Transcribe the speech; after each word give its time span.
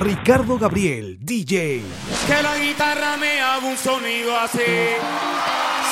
Ricardo 0.00 0.58
Gabriel, 0.58 1.18
DJ. 1.20 1.82
Que 2.26 2.42
la 2.42 2.56
guitarra 2.56 3.18
me 3.18 3.38
haga 3.38 3.66
un 3.66 3.76
sonido 3.76 4.34
así, 4.40 4.56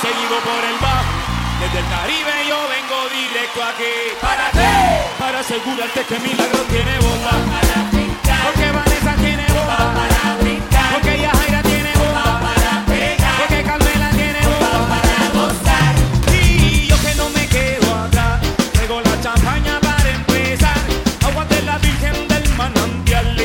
seguido 0.00 0.36
por 0.44 0.64
el 0.64 0.78
bajo. 0.80 1.12
Desde 1.60 1.78
el 1.80 1.88
Caribe 1.88 2.32
yo 2.48 2.56
vengo 2.72 2.98
directo 3.12 3.62
aquí. 3.62 4.16
¿Para 4.18 4.50
qué? 4.52 5.02
Para 5.18 5.40
asegurarte 5.40 6.00
que 6.08 6.18
Milagro 6.20 6.60
tiene 6.70 6.98
bomba. 7.00 7.32
Para. 7.52 8.44
Porque 8.44 8.70
Vanessa 8.72 9.14
tiene 9.20 9.44
bomba. 9.52 9.76
Para 9.76 10.36
brincar. 10.40 10.92
Porque 10.94 11.20
Yajaira 11.20 11.62
tiene 11.62 11.92
bomba. 11.92 12.40
Para 12.40 12.86
pegar. 12.86 13.36
Porque 13.40 13.62
Carmela 13.62 14.10
tiene 14.10 14.40
bomba. 14.40 14.88
Para 14.88 15.18
gozar. 15.36 15.94
Y 16.32 16.86
yo 16.86 16.96
que 17.02 17.14
no 17.16 17.28
me 17.30 17.46
quedo 17.46 17.94
acá. 17.94 18.40
Traigo 18.72 19.00
la 19.02 19.20
champaña 19.20 19.78
para 19.80 20.10
empezar. 20.10 20.78
Agua 21.26 21.44
de 21.44 21.62
la 21.62 21.76
Virgen 21.78 22.26
del 22.28 22.48
Manantial 22.56 23.36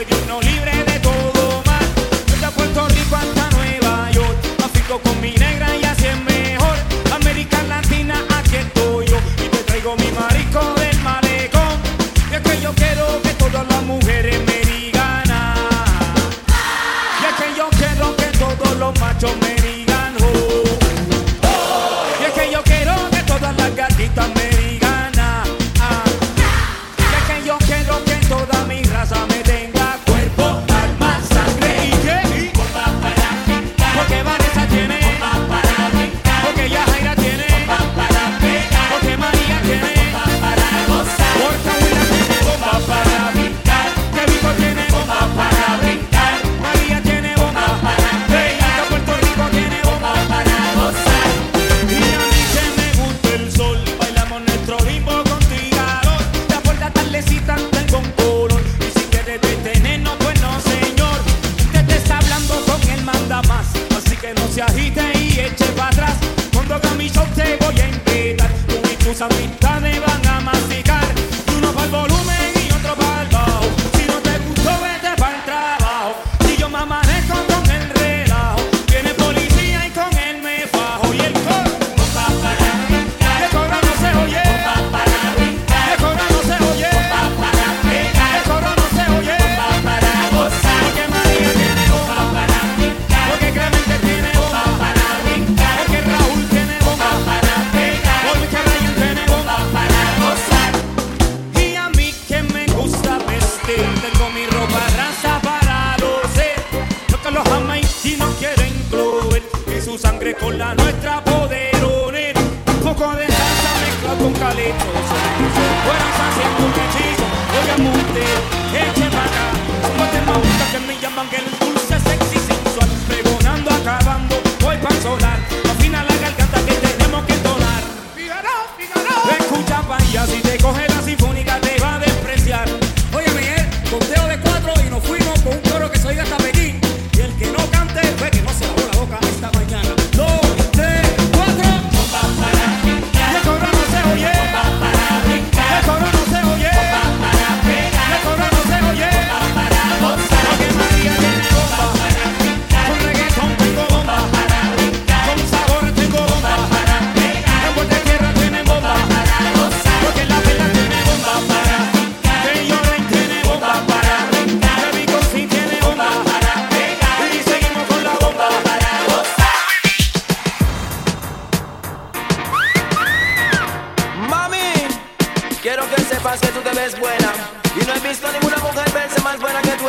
soy 0.00 0.22
uno 0.24 0.40
libre 0.40 0.89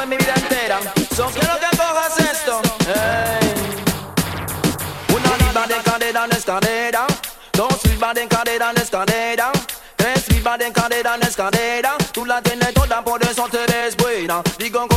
en 0.03 0.09
mi 0.09 0.17
vida 0.17 0.34
entera. 0.35 0.79
Son 1.16 1.31
quiero 1.31 1.53
que 1.59 1.78
cojas 1.78 2.17
esto. 2.19 2.62
Hey. 2.88 3.53
Una 5.13 5.38
libra 5.38 5.67
de 5.67 5.84
cadera 5.84 6.25
en 6.25 6.31
escalera. 6.31 7.07
Dos 7.53 7.85
libras 7.85 8.13
de 8.16 8.28
cadera 8.28 8.72
en 8.72 8.78
escalera. 8.78 9.51
Tres 9.95 10.29
libras 10.29 10.59
de 10.59 10.72
cadera 10.72 11.16
en 11.16 11.23
escalera. 11.23 11.95
Tú 12.11 12.25
la 12.25 12.41
tienes 12.41 12.73
toda, 12.73 13.03
por 13.03 13.22
eso 13.23 13.47
te 13.50 13.66
ves 13.72 13.95
buena. 13.97 14.41
Digo 14.57 14.88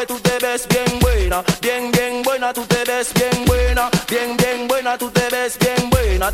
que 0.00 0.06
tú 0.06 0.20
te 0.20 0.38
ves 0.40 0.66
bien 0.68 0.98
buena, 1.00 1.42
bien, 1.62 1.90
bien 1.90 2.22
buena, 2.22 2.52
tú 2.52 2.66
te 2.66 2.84
ves 2.84 3.14
bien 3.14 3.46
buena, 3.46 3.88
bien, 4.08 4.36
bien 4.36 4.68
buena, 4.68 4.98
tú 4.98 5.10
te 5.10 5.26
ves 5.30 5.56
bien 5.58 5.88
buena. 5.88 6.30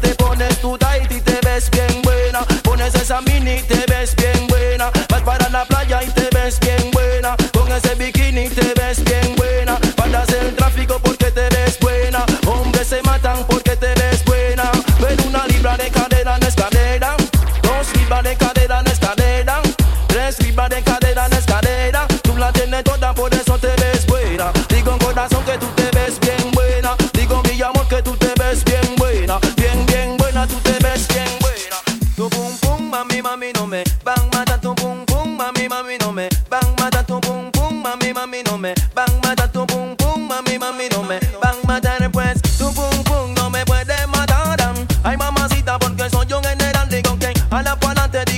And 47.54 47.69
up 47.69 47.84
on 47.84 47.94
the 47.96 48.31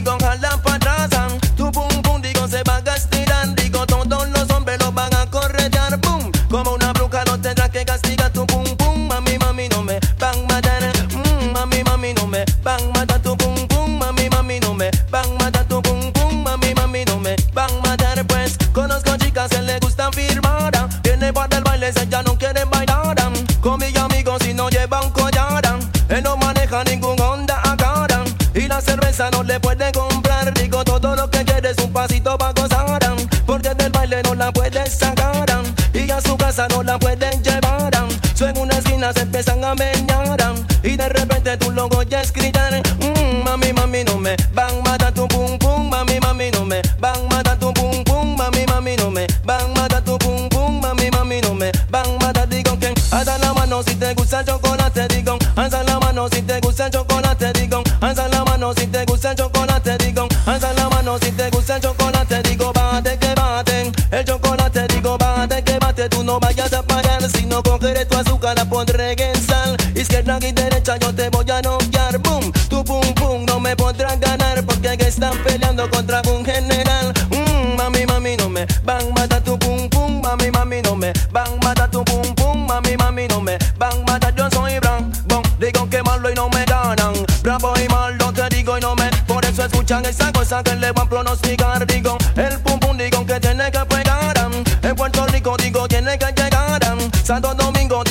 esa 90.05 90.33
cosa 90.33 90.63
que 90.63 90.75
le 90.77 90.93
van 90.93 91.07
a 91.07 91.11
pronosticar, 91.11 91.87
digo, 91.87 92.17
el 92.37 92.59
pum 92.61 92.79
pum, 92.79 92.97
digo 92.97 93.25
que 93.27 93.41
tiene 93.41 93.71
que 93.71 93.81
pegar. 93.87 94.35
En 94.83 94.95
Puerto 94.95 95.27
Rico, 95.27 95.57
digo, 95.57 95.89
tiene 95.89 96.19
que 96.19 96.27
llegar. 96.27 96.81
Santo 97.25 97.55
Domingo, 97.55 98.04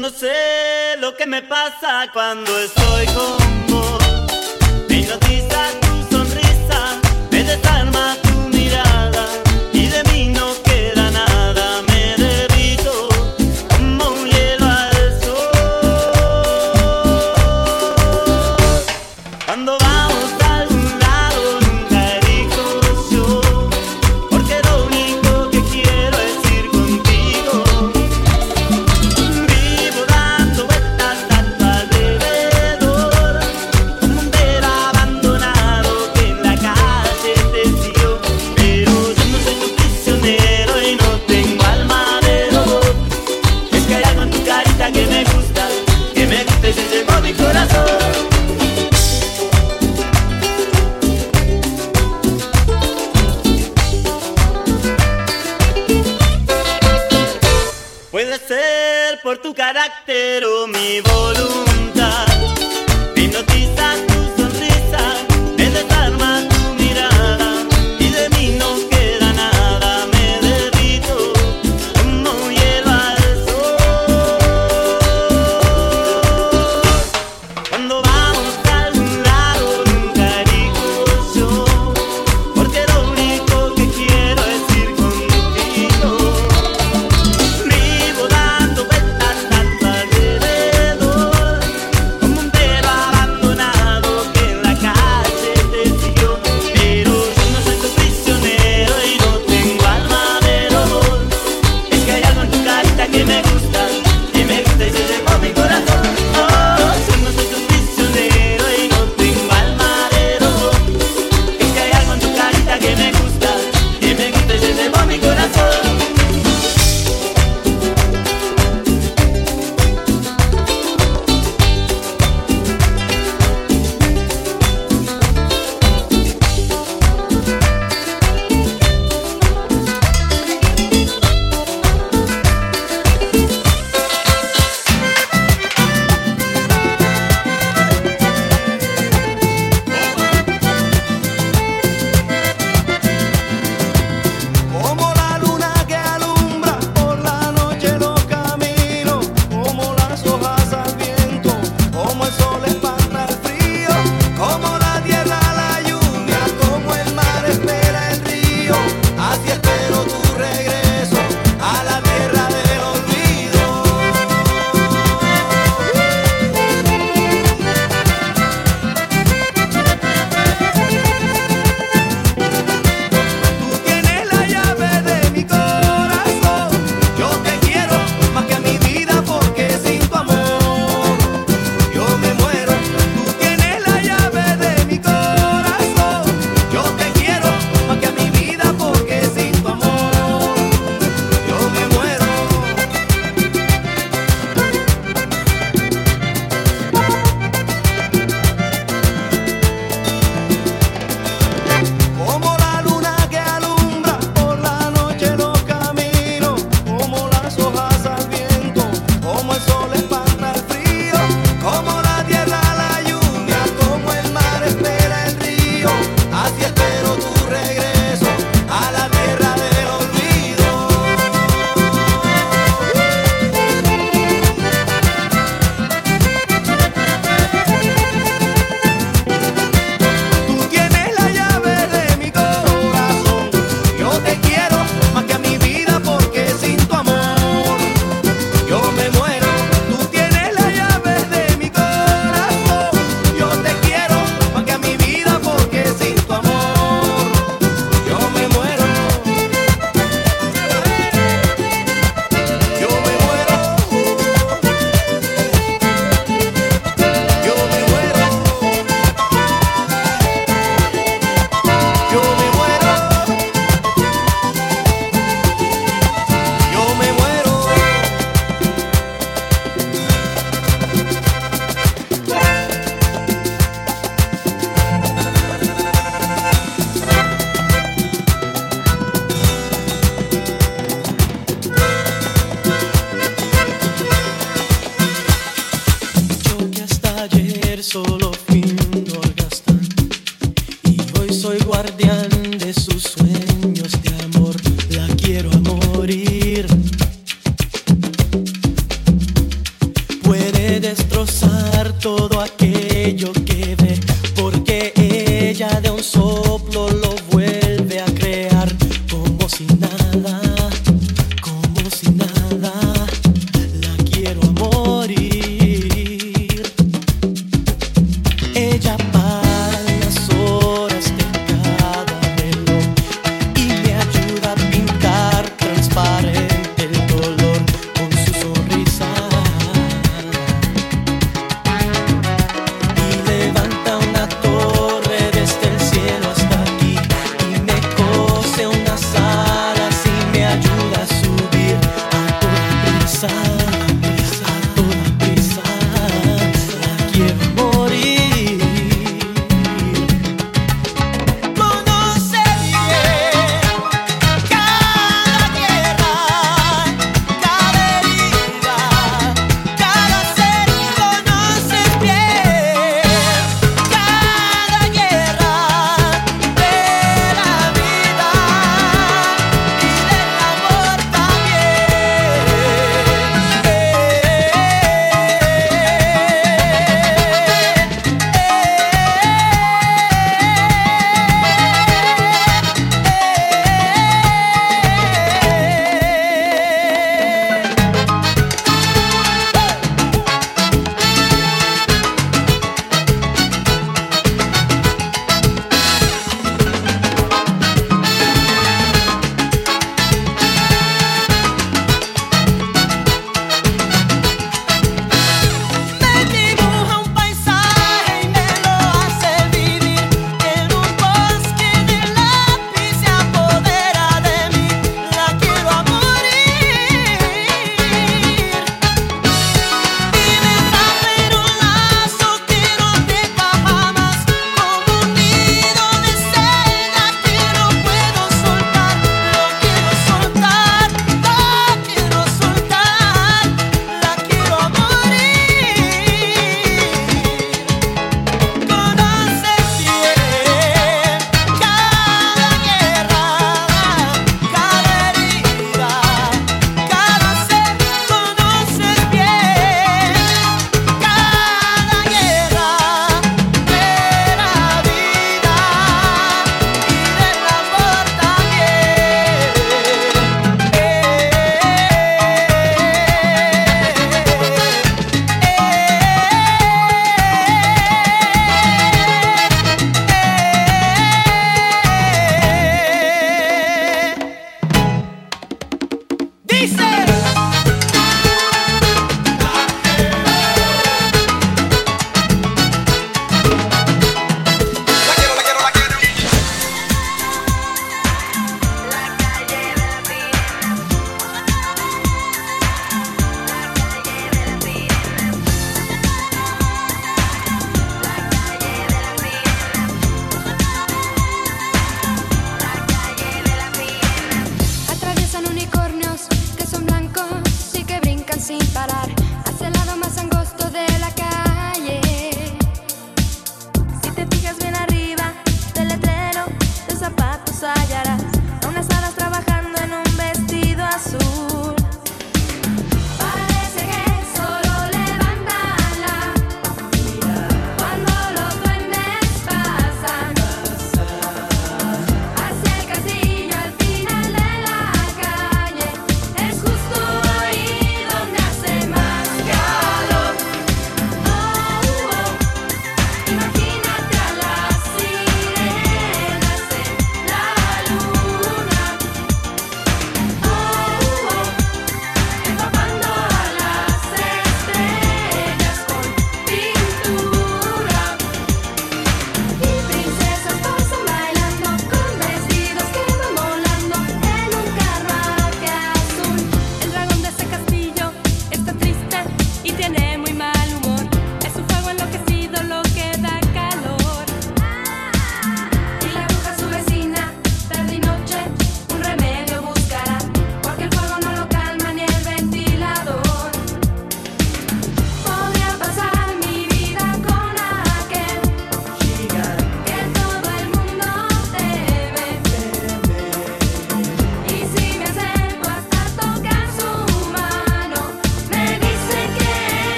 no 0.00 0.08
sé 0.08 0.96
lo 0.98 1.14
que 1.14 1.26
me 1.26 1.42
pasa 1.42 2.08
cuando 2.12 2.58
estoy 2.58 3.06
con 3.06 3.59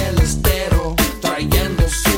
del 0.00 0.18
estero, 0.22 0.94
trayendo 1.20 1.88
su 1.88 2.11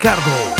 Ricardo. 0.00 0.59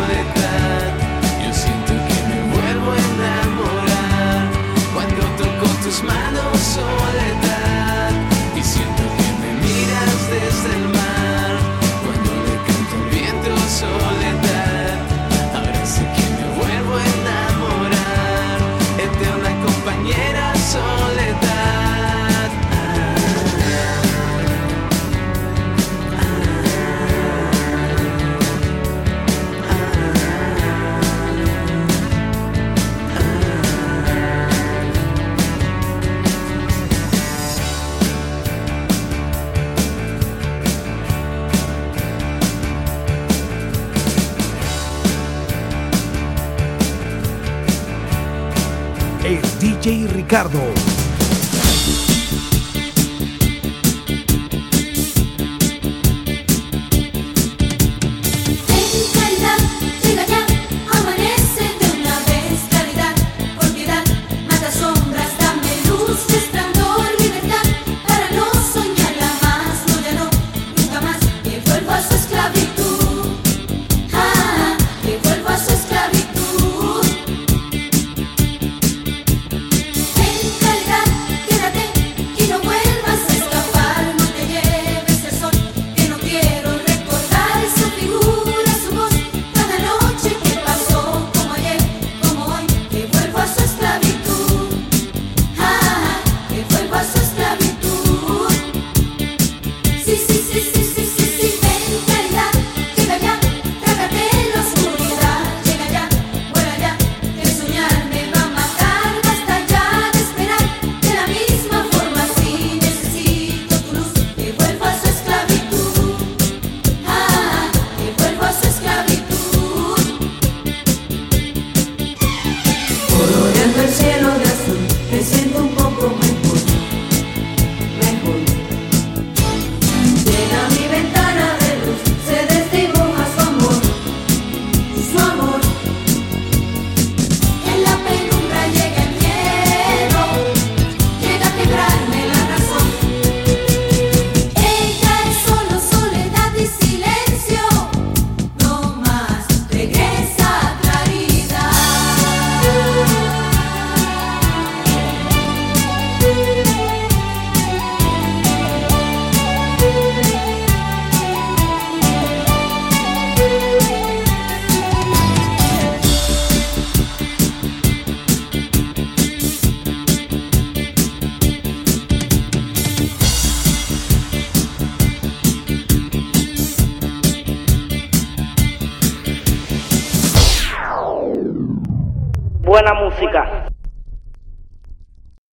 Ricardo. 50.31 50.80